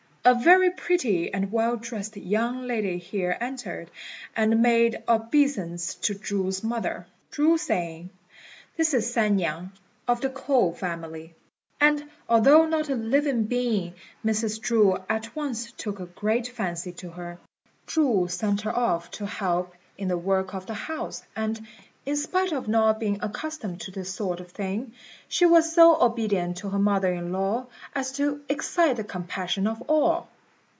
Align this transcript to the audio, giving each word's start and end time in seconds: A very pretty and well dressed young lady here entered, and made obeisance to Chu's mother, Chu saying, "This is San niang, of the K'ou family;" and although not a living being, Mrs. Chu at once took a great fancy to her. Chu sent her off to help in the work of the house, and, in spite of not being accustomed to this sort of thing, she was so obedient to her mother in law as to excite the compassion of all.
A 0.23 0.35
very 0.35 0.69
pretty 0.69 1.33
and 1.33 1.51
well 1.51 1.77
dressed 1.77 2.15
young 2.15 2.67
lady 2.67 2.99
here 2.99 3.35
entered, 3.41 3.89
and 4.35 4.61
made 4.61 5.01
obeisance 5.07 5.95
to 5.95 6.13
Chu's 6.13 6.63
mother, 6.63 7.07
Chu 7.31 7.57
saying, 7.57 8.11
"This 8.77 8.93
is 8.93 9.11
San 9.11 9.37
niang, 9.37 9.71
of 10.07 10.21
the 10.21 10.29
K'ou 10.29 10.77
family;" 10.77 11.33
and 11.79 12.03
although 12.29 12.67
not 12.67 12.87
a 12.89 12.95
living 12.95 13.45
being, 13.45 13.95
Mrs. 14.23 14.61
Chu 14.61 14.95
at 15.09 15.35
once 15.35 15.71
took 15.71 15.99
a 15.99 16.05
great 16.05 16.47
fancy 16.49 16.91
to 16.91 17.09
her. 17.09 17.39
Chu 17.87 18.27
sent 18.29 18.61
her 18.61 18.77
off 18.77 19.09
to 19.17 19.25
help 19.25 19.73
in 19.97 20.07
the 20.07 20.19
work 20.19 20.53
of 20.53 20.67
the 20.67 20.75
house, 20.75 21.23
and, 21.35 21.65
in 22.03 22.15
spite 22.15 22.51
of 22.51 22.67
not 22.67 22.99
being 22.99 23.19
accustomed 23.21 23.79
to 23.79 23.91
this 23.91 24.11
sort 24.11 24.39
of 24.39 24.51
thing, 24.51 24.91
she 25.27 25.45
was 25.45 25.71
so 25.71 26.01
obedient 26.03 26.57
to 26.57 26.67
her 26.69 26.79
mother 26.79 27.13
in 27.13 27.31
law 27.31 27.63
as 27.93 28.13
to 28.13 28.41
excite 28.49 28.95
the 28.95 29.03
compassion 29.03 29.67
of 29.67 29.79
all. 29.83 30.27